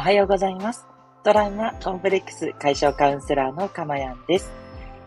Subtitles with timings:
[0.00, 0.86] おはようございます。
[1.24, 4.50] トラウマコンプレックス解消カウンセラーのかまやんです。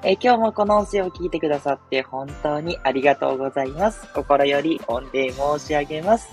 [0.04, 4.08] え、今日もこの音声を聞いてくださって本当にありがとうございます。
[4.14, 6.30] 心より御礼申し上げます。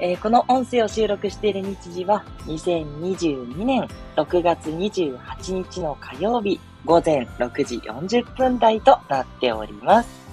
[0.00, 10.24] えー、この音声を収録している日時は2022年6月28日の火曜日午前6時40分台となっております。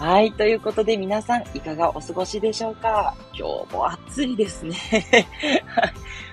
[0.00, 0.32] はい。
[0.32, 3.14] ということで皆さんいかがお過ごしでしょうか？
[3.38, 4.74] 今日も暑いですね。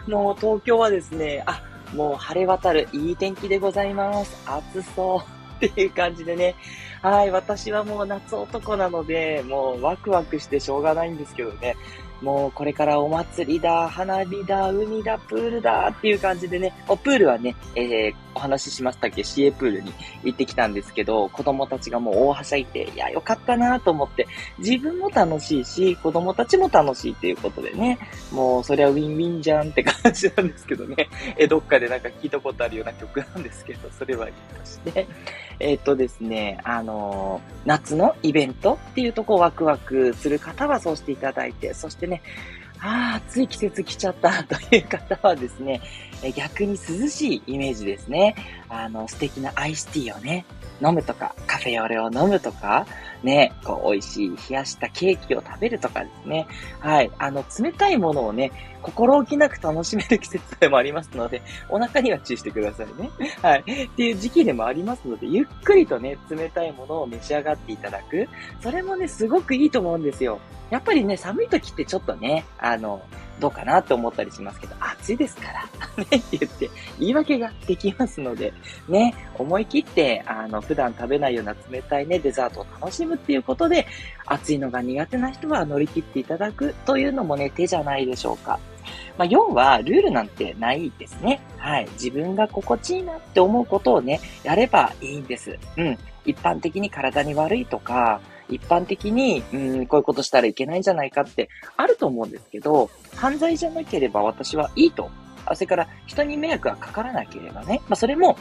[0.07, 1.61] もう東京はですね、あ、
[1.93, 4.41] もう晴れ渡るいい天気でございます。
[4.45, 5.23] 暑そ
[5.61, 6.55] うっていう感じでね。
[7.02, 7.31] はい。
[7.31, 11.75] 私はもう夏男なので、もうワクワクしてしょうがないんですけどね。
[12.21, 24.27] もうこれからお祭りだ、花火だ、海だ、プールだっていう感じでね、おプールはね、えー、お話ししましたっけ、市営プールに行ってきたんですけど、子供たちがもう大はしゃいて、いや、よかったなと思って、
[24.60, 27.99] 自分も楽しいし、子供たちも楽しいっていうことでね、
[28.32, 35.07] もうそれはウィンウィンじゃんって感じなんですけどね、 えどっかでなんか聞いたことあるような曲なんですけど、それはいいとして、
[35.60, 42.22] えっ、とですね、あのー、夏のイベントっていうとこワクワクする方はそうしていただいて、そしてね、
[42.80, 45.82] ああ、暑い季節来ちゃった という方はですね、
[46.36, 48.36] 逆に涼しいイメージですね。
[48.70, 50.46] あの、素敵なアイスティーをね、
[50.82, 52.85] 飲むとか、カフェオレを飲むとか、
[53.23, 56.48] ね、こう、美味しい冷やしたケーキを食べるとかですね。
[56.79, 57.12] はい。
[57.18, 58.51] あの、冷たいものをね、
[58.82, 63.10] 心置きなく楽しめる季節でもありますので、お腹には注意してくださいね。
[63.41, 63.62] はい。
[63.85, 68.28] っていう時期でもありますので、ゆっくりとね、冷たいものを召し上がっていただく。
[68.62, 70.40] それもね、すごくいいと思うんですよ。
[70.69, 73.01] やっぱりね、寒い時ってちょっとね、あの、
[73.40, 75.63] どうかなって思ったりしますけど、暑いですから、
[75.97, 76.69] ねって言って
[77.00, 78.53] 言い訳ができますので、
[78.88, 83.88] ね、思い切って、あの、普段食べないような冷たいね、デザートを楽しむっていうことで、
[84.25, 88.59] 暑いのが苦手な人は乗り切っていただくというのもね、手じゃないでしょうか。
[89.17, 91.41] まあ、要は、ルールなんてないですね。
[91.57, 91.88] はい。
[91.94, 95.57] 自分が心地いいなって思うことをね、やればいいんです。
[95.78, 95.97] うん。
[96.25, 105.09] 一般的に体に悪いとか、一般的に、うん、こういうことしたらいけないんじゃないかってあると思うんですけど、犯罪じゃなければ私はいいと。
[105.53, 107.81] それから人に迷惑がかからなければね。
[107.88, 108.38] まあ、それも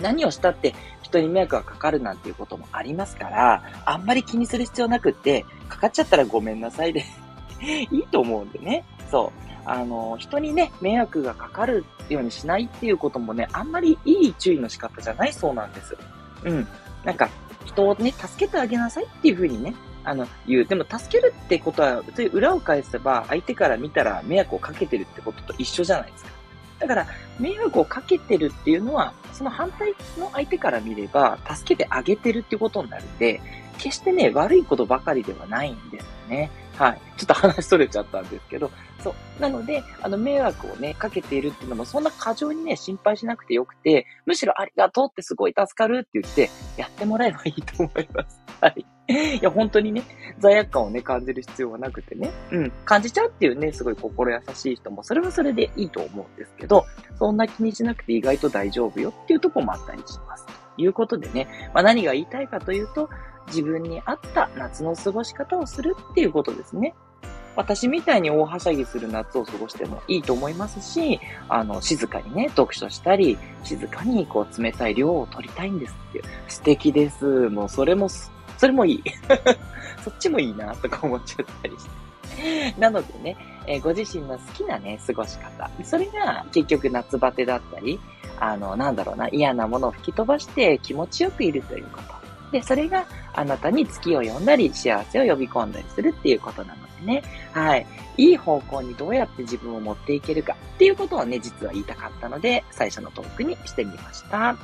[0.00, 7.04] 何をしたって人に迷惑がかかるなんていうこともありますから、あんまり気にする必要なくって、かかっちゃったらごめんなさいで
[7.90, 8.84] いいと思うんでね。
[9.10, 9.44] そう。
[9.66, 15.96] あの、人にね、迷惑がかかるようにしないっていうこともね、あんまりいい注意の仕方じゃないそうなんです。
[16.44, 16.68] うん。
[17.04, 17.30] なんか、
[17.64, 20.64] 人をね、助けてあげなさいっていうふうにね、あの、言う。
[20.64, 26.30] でも、助けるってことは、別に裏を返せば、相手から見たら迷惑をかけてるってことと一緒じゃないですか。
[26.80, 27.06] だから、
[27.38, 33.40] 迷惑をかけてるっていうのは、その反対の相手から見れば、助けてあげてるってことになるんで、
[33.78, 36.50] 決してね、悪いことばかりではないんですよね。
[36.78, 37.00] はい。
[37.16, 38.70] ちょっと話それちゃったんですけど、
[39.02, 39.40] そう。
[39.40, 48.40] なので、あの、迷惑をね、かけているっていうのも、そんな過剰にね、心配しなくてよくて、むしろありがとうってすごい助かるって言って、やってもらえばいいと思います。
[48.60, 48.84] はい。
[49.06, 50.02] いや、本当にね、
[50.38, 56.86] 罪悪感をね、感じる必要はなくてね、うん、感じちゃうっていうね、すごい心優しい人も、それはそれでいいと思うんですけど、
[57.18, 60.46] そんな気にしなくて意外と大丈夫よっていうとこもあったりします。
[60.46, 60.52] と
[60.82, 63.10] いうことでね、まあ何が言いたいかというと、
[63.48, 66.94] 自分に合った夏の過ごし方をするっていうことですね。
[67.56, 76.24] 私みたいに大はしゃぎする夏を過ごしてもいいと思いますし、あの、静かにね、読書したり、静かにこう冷たい量を取りたいんですっていう。
[76.48, 77.24] 素敵です。
[77.50, 78.26] もうそれも、そ
[78.62, 79.04] れもいい。
[80.02, 82.80] そっちもいいなとか思っちゃったりして。
[82.80, 85.70] なのでね、えー、ご自身の好きなね、過ごし方。
[85.84, 88.00] それが結局夏バテだったり、
[88.40, 92.13] あの、なんだろうな、嫌なものを吹き飛ばして気持ちよくいるということ。
[92.54, 97.22] で、それがあなたに月を呼んだり、幸せを呼び込んだりするっていうことなのでね。
[97.52, 97.86] はい。
[98.16, 104.56] いい方向にどうやって自分を持っていけるかっていうことをね、実は言いたかったので、最初のトークにしてみました。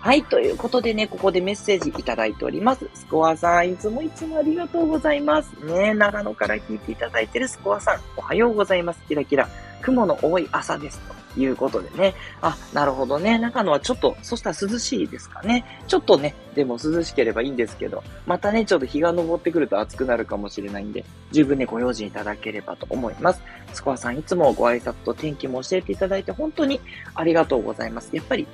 [0.00, 0.24] はい。
[0.24, 2.90] ということでね、ここでメッセージいただいております。
[2.92, 5.52] スコアさん、いつもいつもありがとうございます。
[5.64, 9.00] ね、長野から聞いていただいてるスコアさん、おはようございます。
[9.06, 9.48] キラキラ。
[9.80, 10.98] 雲の多い朝です。
[10.98, 11.23] と。
[11.36, 12.14] いうことでね。
[12.40, 13.38] あ、なるほどね。
[13.38, 15.64] 中野はちょっと、そしたら涼しいですかね。
[15.86, 23.42] ちょっとね、でも涼しければいいんですけど、またね、ちょっと日が昇ってくると暑くなるかもしれないんで、十分ね、ご用心いただければと思います。
[23.72, 26.80] スコアさんいつもご挨拶と天気も教えていただいて本当に
[27.14, 28.10] ありがとうございます。
[28.12, 28.46] やっぱり、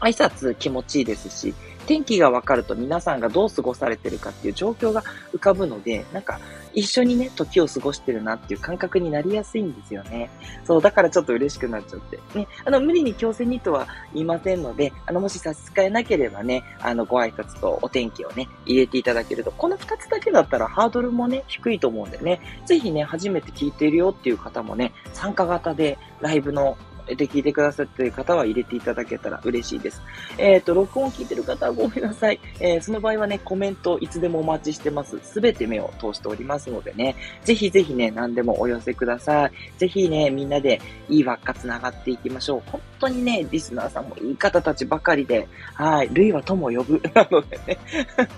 [0.00, 1.54] 挨拶気持ちいいですし、
[1.86, 6.40] 天気がわかると皆さんがどう過ごされてるかっていう状況が浮かぶので、なんか
[6.76, 10.28] 一緒にね、時を過ごしてるなっていう感覚になりやすいんですよね。
[10.64, 12.20] そう、だからちょっと嬉しくなっちゃって。
[12.38, 26.76] ね、あの、無理に強制にとは言いませんので、あの、もし差し支えなければね、あの、ご挨拶とお天気をね、入れていただけると、この二つだけだったらハードルもね、低いと思うんでね、ぜひね、初めて聞いているよっていう方もね、参加型でライブの
[27.14, 30.02] で聞いてくださっている方は入れていただけたら嬉しいです。
[30.38, 32.40] えっ、ー、と、録音を聞いてる方はごめんなさい。
[32.60, 35.18] えー、その場合はね、コメントいつでもお待ちしてます。
[35.22, 39.52] すべて目を通しておりますのでね、ぜひぜひね、何でもお寄せください。
[39.78, 42.62] ぜひね、みんなでいい輪っか繋がっていきましょう。
[42.70, 47.00] 本当にね、リスナーさんもいい方たちばかりで、はい、類は友呼ぶ。
[47.14, 47.78] なのでね、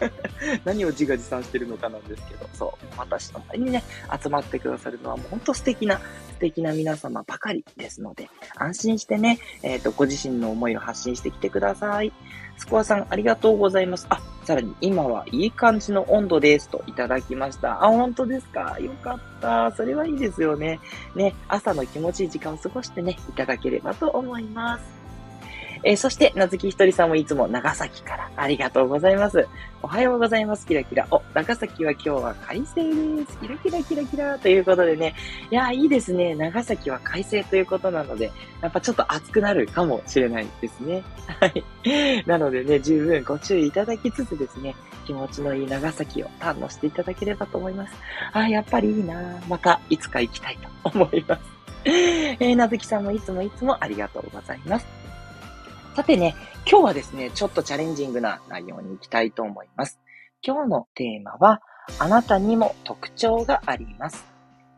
[0.64, 3.82] 何を自画自賛してるのかなんですけど、そう、私の周りにね、
[4.22, 6.00] 集まってくださるのはもう本当素敵な、
[6.38, 12.12] 素敵な皆様ばかりですので、安心してね、えっ、ー、と、ご自身の思いを発信してきてください。
[12.56, 14.06] スコアさん、ありがとうございます。
[14.08, 17.84] あ、さらに、今はいい感じの温度ですといただきました。
[17.84, 18.78] あ、本当ですか？
[18.78, 19.72] よかった。
[19.72, 20.78] それはいいですよね。
[21.16, 24.97] ね、朝の気持ちいい時間を過ごしてね、いただければと思います。
[25.82, 29.46] えー、そして、なずきひとりさんもいつも長崎からありがとうございます。
[29.82, 30.66] おはようございます。
[30.66, 31.06] キラキラ。
[31.10, 33.38] お、長崎は今日は快晴です。
[33.38, 34.38] キラキラキラキラ。
[34.38, 35.14] ということでね。
[35.50, 36.34] いや、いいですね。
[36.34, 41.04] 長崎は快晴ということなので、やっぱちょっと暑くなるかもしれないですね。
[41.40, 41.64] はい。
[42.26, 44.74] なのでね、十分ご注意いただきつつですね、
[45.06, 47.94] 気持ちのいい長崎を堪能していただければと思います。
[48.32, 51.42] あ、やっぱりいいなまたいつか行きたいと思います。
[51.84, 54.97] えー、なずきさんもいつもいつもありがとうございます。
[55.98, 59.98] さてね、今日はですね、ちょっとチャレンジングな内容に行きたいと思います。
[60.46, 61.60] 今日のテーマは、
[61.98, 64.24] あなたにも特徴があります。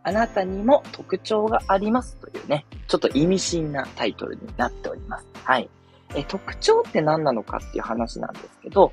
[0.02, 5.26] あなたにも特徴がありますというね、ちょっと意味深なタイトルになっております。
[5.44, 5.68] はい。
[6.14, 8.90] え、特徴って何なのかっていう話なんですけど、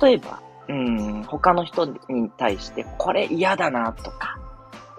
[0.00, 4.38] 例えば、うん、他の人に対して、これ嫌だなとか、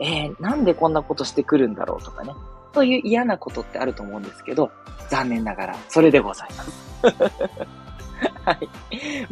[0.01, 2.33] えー、なんでこんなことしてくるんだろうとかね、
[2.74, 4.71] そういう嫌なことってあると思うんですけど、
[5.10, 6.89] 残念ながら、それでございます。
[8.45, 8.69] はい。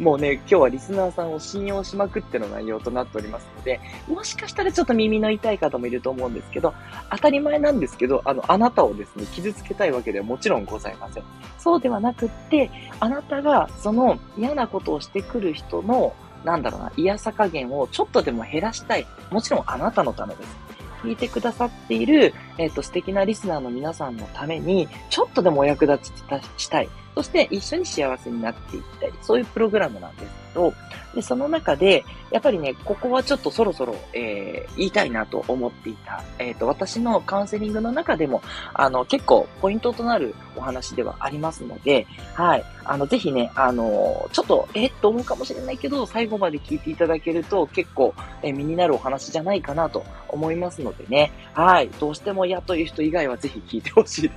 [0.02, 6.74] もうね、今日はリスナーさんを信用しまくっての内容となっておりますので、もしかしたらちょっと耳の痛い方もいると思うんですけど、
[7.10, 11.24] 当たり前なんですけど、あの、あなたをですね、傷つけたいわけではもちろんございません。
[11.58, 12.70] そうではなくって、
[13.00, 16.14] あなたがその嫌なことをしてくる人の、
[16.44, 19.06] なんだろうな、嫌さ加減をちょっとでも減らしたい。
[19.30, 20.67] もちろんあなたのためです。
[21.02, 26.12] 聞いてくださっている、えっ、ー、と、素敵なリスナーの皆さんのために、ちょっとでもお役立ち
[26.56, 26.88] したい。
[27.18, 29.12] そして一緒に幸せになっていきたい。
[29.22, 30.72] そういうプログラムなんですけど、
[31.16, 36.22] で、その中で、やっぱりね、ここはちょっとそろそろ、えー、言いたいなと思っていた。
[36.38, 38.40] えっ、ー、と、私のカウンセリングの中でも、
[38.72, 42.64] あの、結構ポイントとなるお話ではありますので、はい。
[42.84, 51.32] あの、ぜひね、あの、ちょっと、えっと思うかもしれないけど、最後まで聞いていただけると結構、えー、身になるお話じゃないかなと思いますのでね。
[51.52, 51.88] はい。
[51.98, 54.34] どうしても嫌という人以外はぜひ聞いてほしいで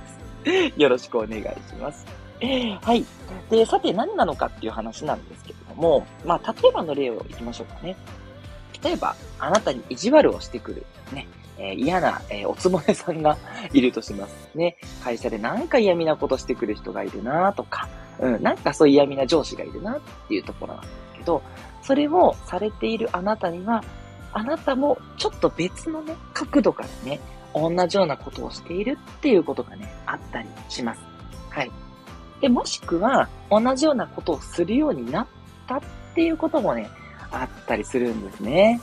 [0.74, 0.80] す。
[0.80, 2.21] よろしくお願いします。
[2.82, 3.04] はい。
[3.50, 7.96] で、さて何なのかっていう話なんですけれども、まあ、例えばの例をいきましょうかね。
[8.82, 11.28] 例えば、あなたに意地悪をしてくる、ね、
[11.58, 13.36] えー、嫌な、えー、おつぼねさんが
[13.72, 14.50] いるとします。
[14.54, 21.42] ね、会社でなんか嫌味なことしてくる人がいるなとか、うん、なんかそういう嫌味な上司がいるなっていうところなんですけど、
[21.82, 23.84] それをされているあなたには、
[24.32, 27.20] あなたもちょっと別のね、角度からね、
[27.54, 31.00] 同じようなことをしているっていうことがね、あったりします。
[31.50, 31.70] はい。
[32.42, 35.26] で、もしくは、同じようなことをするようになっ
[35.66, 35.80] たっ
[36.14, 36.90] ていうこともね、
[37.30, 38.80] あったりするんですね。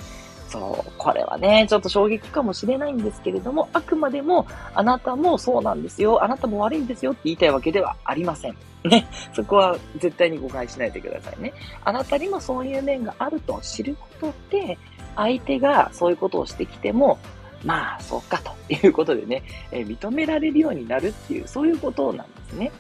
[0.48, 8.56] そう、これはね、ちょっと衝撃かもしれないんですけれども、あくまでも、あなたもそうなんですよ、あなたも悪いんですよって言いたいわけではありません。
[8.86, 11.54] ね、そこは絶対に誤解しないでくださいね。
[11.84, 14.78] あなたにもそういう面があると知ることで、
[15.18, 17.20] 相手がそういうことをしてきても、
[17.64, 22.72] まあ、そうかということでね、え認められるようになるっていう、そういうことなんですね。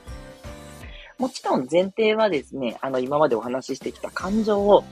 [1.19, 4.85] もちろん前提はですね、あの、今までお話ししてきた感情を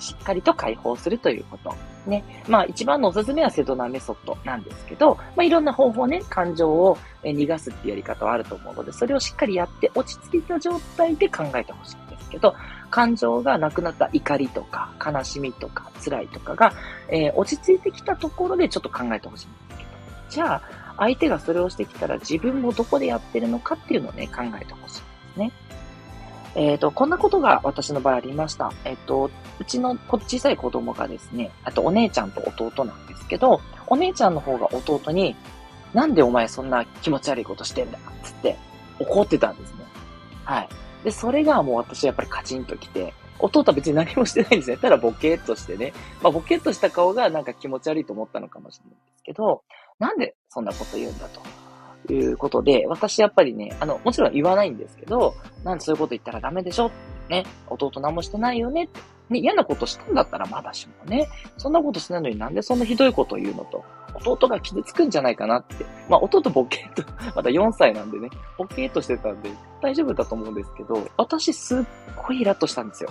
[0.00, 1.74] しっかりと解放するということ。
[2.06, 2.24] ね。
[2.48, 12.56] まあ一番のおすすめはセドナメソッドなんですけど、まあいろんな方法ね、感情を逃がすっていうやり方はあると思うので、それをしっかりやって落ち着いた状態で考えてほしいんですけど、
[12.90, 16.72] 感情がなくなった怒りとか悲しみとか辛いとかが、
[17.08, 19.90] えー、落ち着いてきたところでちょっと考えてほしいんですけど、
[20.30, 20.62] じゃあ
[20.96, 25.02] 相手がそれをしてきたら自分もどこでやってるのかっていうのをね、考えてほしい。
[26.54, 26.72] ね。
[26.72, 28.72] えっ、ー、と、こんなことが私の場合ありました。
[28.84, 35.36] えっ、ー、と、うちの小さい子供がですね、あとお姉ちゃんと弟なんですけど、お姉ちゃんの方が弟に、
[35.92, 38.56] なんでお前そんな気持ち悪いことしてんだつって
[39.00, 39.84] 怒ってたんですね。
[40.44, 40.68] はい。
[41.04, 44.76] で、それがもう私はやっぱりカチンときて、弟は別に何もしてないんですね。
[44.76, 45.92] ただボケーっとしてね。
[46.22, 49.62] まあボケーっとした顔がなんか気持ち悪いと思ったのかもしれないんですけど、
[49.98, 51.40] なんでそんなこと言うんだと
[52.12, 56.90] いうことで、私やっぱりね、あの、もちろん言わないんですけど、なんでそういうこと言ったらダメでしょ
[57.28, 59.00] ね、弟何もしてないよねって。
[59.30, 63.84] ね、嫌なことしたんだったらまだしもね、そんなことしないのになんでそんなひどいことを言うのと。
[64.26, 65.86] 弟が傷つくんじゃないかなって。
[66.08, 67.04] まあ、弟ボケーと、
[67.36, 69.50] まだ4歳なんでね、ボケーとしてたんで
[69.80, 71.82] 大丈夫だと思うんですけど、私すっ
[72.26, 73.10] ごいイラッとしたんですよ。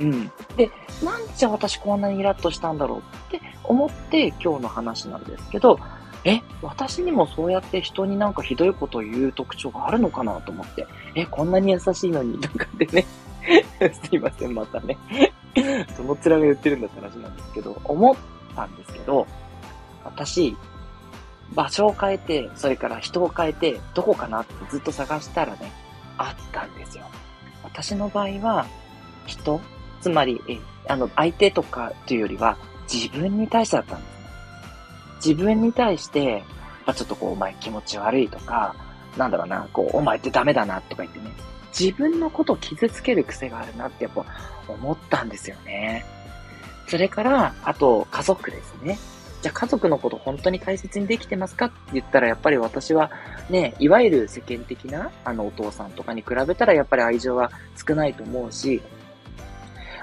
[0.00, 0.30] うん。
[0.56, 0.70] で、
[1.02, 5.78] なんじゃ私こんなにイラッとしたんだろうって思って今日の話なんですけど、
[6.24, 13.06] え、私にもそうやって人になんかひどいことを言う特徴があるのかなと思って、え、こんなに優しいのに、とかってね、
[13.92, 14.98] すいません、またね。
[15.96, 18.16] どの面が言ってるんだって話なんですけど、思っ
[18.54, 19.26] たんですけど、
[20.04, 20.56] 私、
[21.54, 25.72] 場所を変えて、それから人を変えて、どこかなってずっと探したらね、
[26.18, 27.04] あったんですよ。
[27.64, 28.66] 私の場合は、
[29.26, 29.60] 人、
[30.00, 32.56] つまり、え、あの、相手とかというよりは、
[32.92, 34.17] 自分に対してだったんです。
[35.24, 36.44] 自分に対して、
[36.86, 38.74] まあ、ちょっとこう、お前気持ち悪いとか、
[39.16, 41.32] なんだろうな、こう、お前ってダメだなとか言ってね、
[41.78, 44.24] 自分のことを傷つける癖があるなってやっぱ
[44.68, 46.04] 思ったんですよね。
[46.86, 48.98] それから、あと、家族ですね。
[49.42, 53.10] じゃあ家族のこと本当に大切にできてますかって言ったらやっぱり私は
[53.48, 58.82] ね、いわゆる世間的なあのお父さんとかに比べたらやっぱり愛情は少ないと思うし、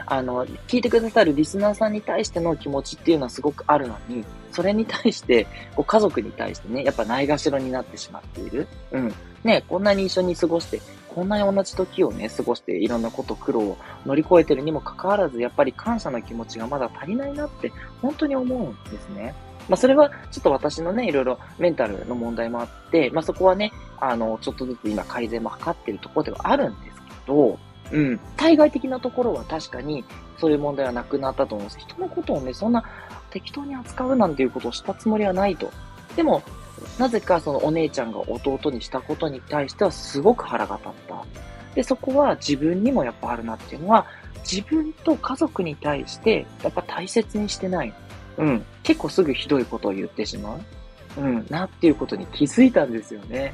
[0.08, 5.46] あの、聞いてくださるリスナーさんに対しての気持ちっていうのはすごくあるのに、それに対して、
[5.76, 8.68] こう家族に対してね、やっぱないがしろになってしまっている。
[8.92, 9.14] うん。
[9.44, 10.82] ね、こんなに一緒に過ごして、
[11.14, 17.72] こんなに同じ時をね、過ごしていろんなこと苦労を乗り越えてるにもかかわらず、やっぱり感謝の気持ちがまだ足りないなって
[18.02, 19.34] 本当に思うんですね。
[19.70, 27.58] まあ、それはちょっと私のね、いろいろメンタルの問題もあって、まあ、そこはね、あの、ちょっとずつ今改善も図ってるところではあるんですけど、
[27.92, 28.20] うん。
[28.38, 30.04] 対外的なところは確かに
[30.38, 31.80] そういう問題はなくなったと思うんです。
[31.80, 32.84] 人のことをね、そんな
[33.30, 35.72] 適当に扱うなんていうことをしたつもりはないと。
[36.15, 36.42] でも、
[37.00, 41.25] なぜかそのお姉ちゃんが弟にしたことに対してはすごく腹が立った。
[41.75, 44.06] で、そこは自分にもやっぱあるなっていうのは、
[44.50, 47.94] 自分と家族に対してやっぱ大切にしてない。
[48.38, 48.65] うん。
[48.84, 51.22] 結構すぐひどいことを言ってしまう。
[51.22, 51.46] うん。
[51.50, 53.54] なっていうことに気づいたんですよね。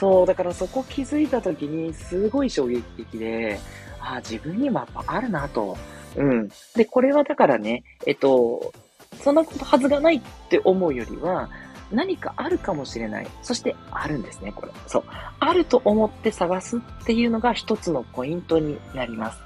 [0.00, 3.60] そう、だからそこ気づいた時にすごい衝撃的で、
[4.00, 5.76] ああ、自分にもやっぱあるなと。
[6.16, 6.48] うん。
[6.74, 8.72] で、これはだからね、えっと、
[9.20, 11.50] そんなことはずがないって思うよりは、
[11.92, 13.28] 何かあるかもしれない。
[13.42, 14.72] そしてあるんですね、これ。
[14.86, 15.04] そう。
[15.38, 19.38] あると思って探すっていうのが一つのポイントになります。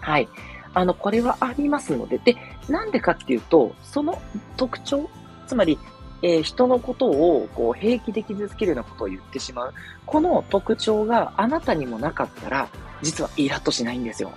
[0.00, 0.28] はい。
[0.74, 2.18] あの、これはありますので。
[2.18, 2.36] で、
[2.68, 4.20] なんでかっていうと、その
[4.56, 5.08] 特徴、
[5.46, 5.78] つまり、
[6.22, 9.74] えー、人のことをこう平気で傷つけるようなことを言ってしまう。
[10.06, 12.68] この特徴があなたにもなかったら、
[13.02, 14.30] 実はイラッとしないんですよ。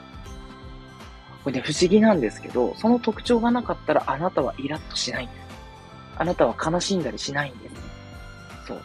[1.44, 5.40] これね、不思議なんですけど、その特徴がなかったらあなたはイラッとしないんです。
[6.18, 7.76] あなたは悲しんだりしないんです。
[8.68, 8.82] そう。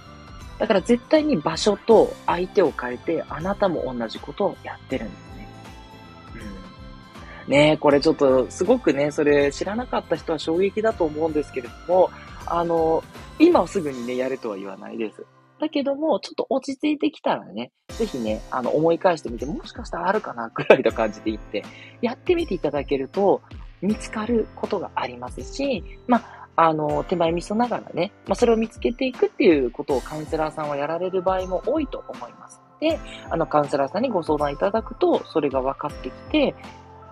[0.59, 5.49] だから絶対に場所と相手を変えて、あなたも同じことをやってるんですね。
[7.47, 7.53] うん。
[7.53, 12.11] ねえ、これちょっと、すごくね、それ知らなかった人は衝撃だと思うんですけれども、
[12.47, 13.03] あの、
[13.39, 15.25] 今すぐにね、やるとは言わないです。
[15.61, 21.65] だけども、ちょっと落ち着いてきたらね、ぜひね、あの、思い返してみて、もしかしたらあるかな、くらいの感じで言って、
[22.01, 23.43] やってみていただけると、
[23.83, 32.99] 見つかることがありますし、まあ、あの、手前味噌ながらね、まあ、それを見つけていくっていうことをカウンセラーさんはやられる場合も多いと思いますで、
[33.31, 36.55] あの、カウンセラーさんにご相談いただくと、それが分かってきて、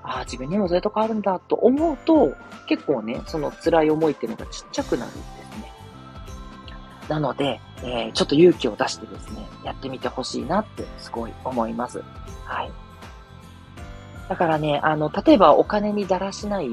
[0.09, 2.35] ああ、自分にもそういうとこあるんだと思うと、
[2.67, 5.25] 結構ね、その辛い思いっていうのがちっちゃくなるんです
[5.61, 5.73] ね。
[7.09, 12.03] なので、えー、ちょっと勇気を出してですね、やってみてほしいなってすごい思います。
[12.45, 12.73] はい。
[14.31, 16.69] だからね、あの、例えばお金にだらしない、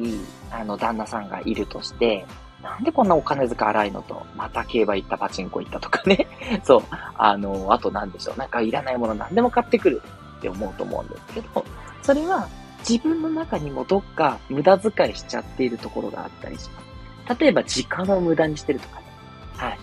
[0.52, 2.26] あの、旦那さんがいるとして、
[2.64, 6.28] なんでこんなお金遣い荒いのと、また競馬行ったパチンコ行ったとかね。
[6.64, 6.84] そう。
[7.18, 8.38] あの、あとなんでしょう。
[8.38, 10.02] なんかいらないもの何でも買ってくる
[10.38, 11.66] って思うと思うんですけど、
[12.02, 12.48] それは
[12.88, 17.40] 自分の中にもどっか無駄遣いしちゃっているところがあったりします。
[17.40, 19.06] 例えば時間を無駄にしてるとかね。
[19.58, 19.80] はい。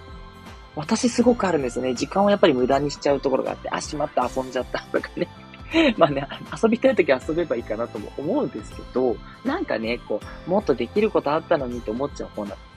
[0.77, 1.95] 私すごくあるんですよね。
[1.95, 5.29] 時間をやっぱり無駄にしちゃうところがあって、あ、しまった遊んじゃったとかね。
[5.97, 6.27] まあね、
[6.63, 12.72] 遊びたい時は遊べばいいかなとも思うんですけど、なんかね、こう、もっとできることあったのにと思っちゃう方なんです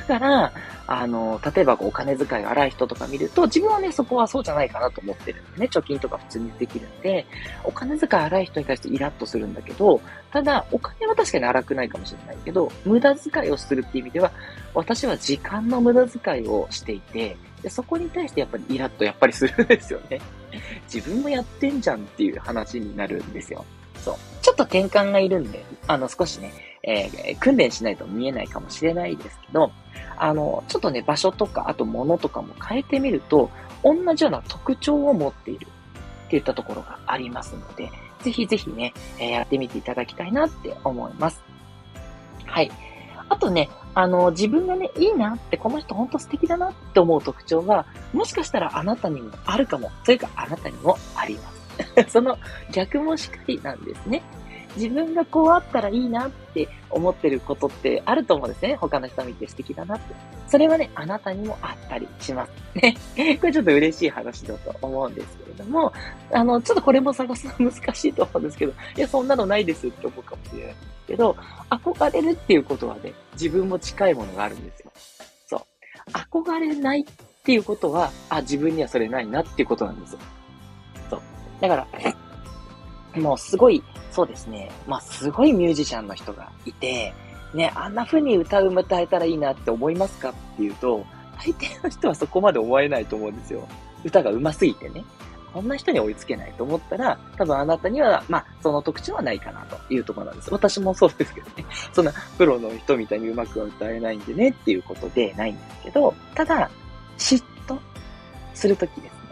[0.00, 0.52] だから、
[0.86, 7.26] あの、例えばお金遣いが荒い人とか見ると、自分はね、そこはそうじゃないかなと思ってるんでね、貯金とか普通にできるんで、
[7.64, 10.00] お金遣い荒い人に対してイラッとするんだけど、
[10.32, 14.30] ただ、お金は確かに荒くないかもしれないけど、無駄遣いをするっていう意味では、
[14.74, 20.20] 私は時間の無駄遣いをしていて、でそこに対してやっぱりイラッとやっぱりするんですよね。
[20.92, 23.64] 自分もやってんじゃんっていう話になるんですよ。
[24.04, 24.14] そう。
[24.42, 26.52] ちょっと転換がいるんで、あの、少しね、
[26.86, 29.72] えー、訓練しないと見えないかもしれないですけど、
[30.16, 33.50] あの、ちょっとね、場所とか、あと物とかも変えてみると、
[33.82, 35.66] 同じような特徴を持っている
[36.26, 37.90] っていったところがありますので、
[38.20, 41.42] ぜひぜひね、えー、やってみていただきたいなって思います。
[42.44, 42.70] はい。
[43.28, 51.56] あとね、あの、自分がね、いいなって、この人ほんと素敵だなって思う特徴が、もしかしたらあなたにもあるかも、というかあなたにもあります。
[52.08, 52.38] その
[52.72, 54.22] 逆もしっかりなんですね。
[54.76, 58.76] 自分がこうあったらいいなって思ってることってあると思うんですね。
[58.76, 60.14] 他の人見て素敵だなって。
[60.48, 62.96] それはね、あなたにもあったりしますね。
[63.40, 65.92] これちょっと嬉しい話だと思うんですけれども、
[66.30, 71.36] あの、ちょっとこれも探すの難しいと思うんですけど、いや、そんなのないですって思うかもしれないんですけど、
[71.70, 74.92] 憧れるっていうことはね、自分も近いものがあるんですよ。
[75.46, 75.60] そう。
[76.12, 77.04] 憧れないっ
[77.42, 80.18] ていうことは、あ、自分にはそれないなっていうことなんですよ。
[81.10, 81.20] そう。
[81.60, 81.86] だから、
[83.20, 83.82] もうすごい
[84.16, 84.70] そうですね。
[84.86, 87.12] まあ、すごいミュージシャンの人がいて、
[87.52, 91.04] ね、あんな風に歌う歌えたらいいなって思いますかっていうと、
[91.36, 93.68] 大抵の人はそこまで思えないと思うんですよ。
[94.04, 95.04] 歌が上手すぎてね。
[95.52, 100.50] こんな人に追いつけないと思ったら、多分あなたには、まあ、その特徴はないかなというところなんです。
[100.50, 101.66] 私もそうですけどね。
[101.92, 106.70] そんなプロの人みたいに上手くは歌えないんでねっていうことでないんですけど、ただ、
[107.18, 107.78] 嫉妬
[108.54, 109.25] するときですね。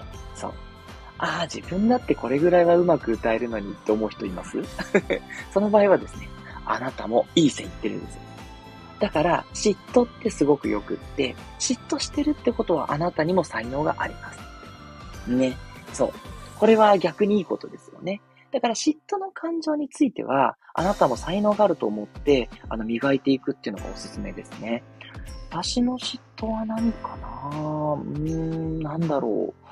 [1.25, 4.59] ああ、自分だってこれぐらいはうまく歌えるのにって思う人います？
[5.53, 6.29] その場合はですね、
[6.67, 8.21] あなたもいい線いってるんですよ。
[9.01, 15.31] だから、嫉妬ってすごくよくって、嫉妬してるってことはあなたにも才能があります。
[15.31, 15.57] ね。
[15.93, 16.13] そう。
[16.59, 18.21] これは逆にいいことですよね。
[18.53, 24.85] だから嫉妬の感情については、あなたも才能があると思って、あの、磨いていくっていうのがおすすめですね。
[25.51, 27.49] 私の嫉妬は何かな？
[27.49, 29.71] うーん、なんだろう。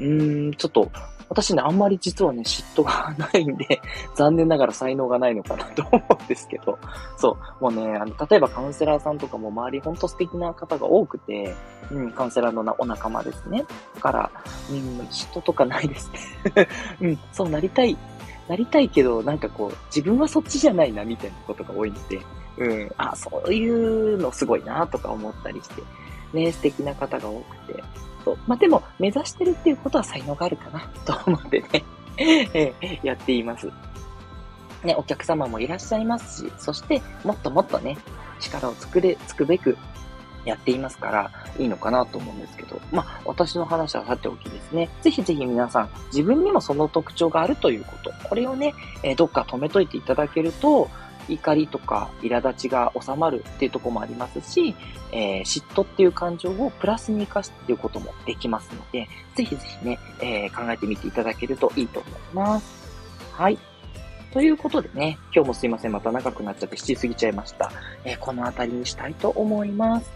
[0.00, 0.90] うーん、ちょっと、
[1.32, 3.80] 私ね、あんまり実はね、嫉妬がないんで、
[4.14, 6.78] 残念ながら才能がないのかなと思うんですけど、
[7.16, 11.54] そう、もうね、あの、例えばカウンセラーさんとかも周りほんと素敵な方が多くて、
[11.90, 13.64] うん、カウンセラーのなお仲間ですね。
[13.94, 14.30] だから、
[14.70, 14.76] うん、
[15.10, 16.10] 嫉妬とかないです
[16.54, 16.68] ね。
[17.00, 17.96] うん、そうなりたい、
[18.46, 22.20] なりたいけど、なんかこう、自分はそっちじゃないな、みたいなことが多いんで、
[22.58, 25.82] うん、あ、そういうのすごいな、とか思ったりして、
[26.34, 27.82] ね、素敵な方が多くて、
[28.24, 28.38] そう。
[28.46, 31.84] まあ、でも、目指してるっていうことは才能があるかな、と思ってね
[32.18, 33.70] えやっています。
[34.84, 37.96] ね、お客様もいらっしゃいますし、そして、もっともっとね、
[38.40, 39.76] 力を作れ、つくべく
[40.44, 50.90] やっていますから、いいのかなと思うんですけど、まあ、私の話はさておきですね、ぜひぜひ皆さん、自分にもその特徴があるということ、これをね、えー、どっか止めといていただけると、
[51.28, 54.74] 怒りとか苛立ちが収まるっていうとこもありますし、
[55.12, 62.82] えー、嫉妬っていう感情をプラスに活かすっていうこともできますので、ぜひぜひね、えー、考えてみていただけるといいと思います。
[63.32, 63.58] はい。
[64.32, 65.92] ということでね、今日もすいません。
[65.92, 67.70] また長くなっちゃって7時過ぎちゃいました。
[68.04, 70.10] えー、この辺りにしたいと思います。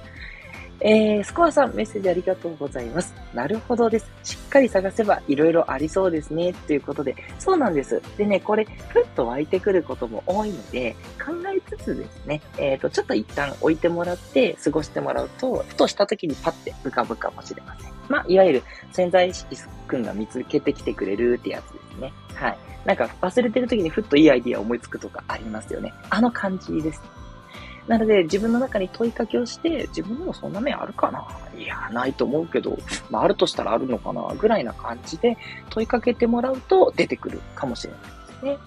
[0.80, 3.14] えー、スコアさん、メッセージありがとうございます。
[3.32, 4.10] なるほどです。
[4.22, 6.52] しっかり探せば色々ありそうですね。
[6.66, 8.02] ということで、そうなんです。
[8.18, 17.92] でね、これ、ふっと湧いてくることも多いので、考えつつですね、えっ、ー、と、ちょっと一旦置いてもらって、過ごしてもらうと、ふとした時にパッて浮かぶかもしれません。
[18.08, 18.62] まあ、いわゆる
[18.92, 19.56] 潜在意識
[19.88, 22.12] くんが見つけてきてくれるってやつですね。
[22.34, 22.58] はい。
[22.84, 25.92] なんか忘れてる時にふっといいアイディア思いつくとかありますよね。
[26.08, 27.02] あの感じです。
[27.88, 31.26] なので、自分の中に問いかけをして、自分にもそんな面あるかな？
[31.56, 32.76] いや、ないと思うけど、
[33.10, 35.36] まあ、あるとしたらあるのかなぐらいな感じで
[35.70, 38.06] 問いかけてもらうと出てくるかもしれないで
[38.38, 38.58] すね。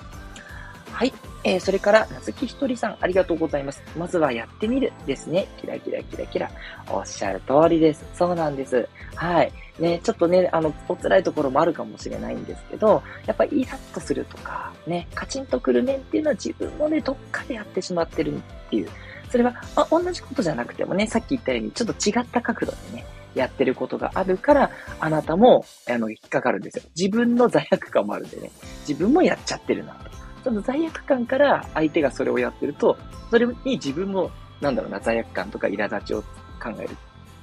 [0.92, 1.14] はい。
[1.46, 3.82] えー、それから、なずきひとりさん、ありがとうございます。
[3.98, 5.48] まずはやってみるですね。
[5.62, 6.52] キラキラキラキラ。
[6.90, 8.06] おっしゃる通りです。
[8.14, 8.90] そうなんです。
[9.16, 9.54] はい。
[9.80, 18.90] ね、ちょっとね、あの、お辛いところもあるかもしれないんですけど、やっぱりイラッとするとか、ね、カチンとくる面っていうのは自分もね、どっかでやってしまってるっていう、
[19.30, 26.84] それは、あ、同じことじゃなくてもね、さっき言ったように、ちょっと違った角度でね、やってることがあるから、あなたも、あの、引っかかるんですよ。
[26.98, 28.52] 自分の罪悪感もあるんでね、
[28.88, 30.10] 自分もやっちゃってるなと。
[30.44, 32.98] その罪悪感から相手がそれをやってると、
[33.30, 36.90] それに自分も、なんだろうな、罪悪感とか苛立ちを考える、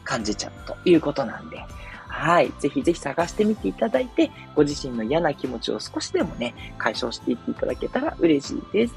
[0.05, 1.59] 感じちゃうということなんで、
[2.17, 2.51] はい。
[2.59, 8.95] ぜひぜひ探してみていただいて、ご自身の嫌な気持ちを少しでもね、解消していっていただけたら嬉しいです。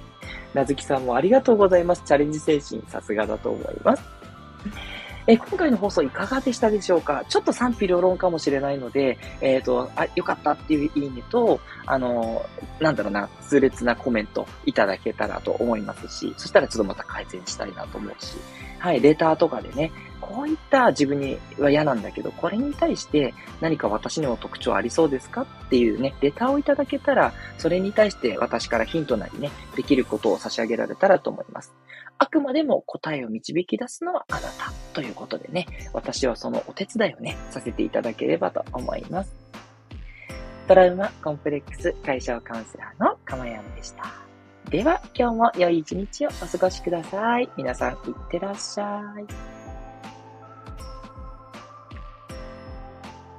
[0.53, 2.03] なずきさんもありがとうございます。
[2.05, 4.03] チャレンジ精神、さすがだと思います。
[5.27, 7.23] え今回の放送いかがでしたでしょうか？
[7.29, 12.43] ちょっと賛否両論かもしれないので、えっ、ー、と、あ、よかったっていういいねと、あの、
[12.79, 18.37] なんだろうな、痛烈なコメントいただけたらと思いますし、そしたらちょっとまた改善したいなと思うし、
[18.79, 31.73] はい、レターとかでね、こういった自分には嫌なんだけど、これに対して何か私にも特徴ありそうですかっていうね、レターをいただけたら、それに対して私からヒントなりね、できることを差し上げられたらと思います。
[32.19, 39.33] あくまでも答えを導き出すのはあなたということでね、私はそのお手伝いをね、させていただければと思います。
[40.67, 44.28] トラウマコンプレックス解消カウンセラーのかまやんでした。
[44.69, 47.49] では、今日も良い一日をお過ごしください。
[47.57, 49.58] 皆さん、いってらっしゃい。